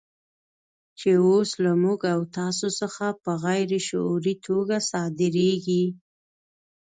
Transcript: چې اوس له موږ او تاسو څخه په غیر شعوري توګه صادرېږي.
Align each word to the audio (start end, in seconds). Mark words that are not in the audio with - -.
چې 0.99 1.09
اوس 1.27 1.49
له 1.63 1.71
موږ 1.83 1.99
او 2.13 2.21
تاسو 2.37 2.67
څخه 2.79 3.05
په 3.23 3.31
غیر 3.43 3.69
شعوري 3.87 4.35
توګه 4.47 4.77
صادرېږي. 4.91 5.85